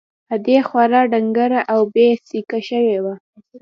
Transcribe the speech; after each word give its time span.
ادې 0.33 0.57
خورا 0.67 1.01
ډنگره 1.11 1.61
او 1.73 1.79
بې 1.93 2.07
سېکه 2.27 2.59
سوې 2.69 2.97
وه. 3.03 3.15